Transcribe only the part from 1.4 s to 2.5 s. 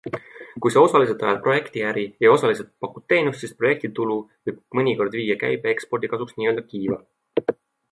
projektiäri ja